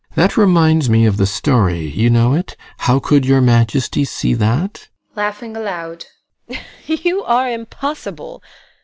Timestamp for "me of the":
0.89-1.27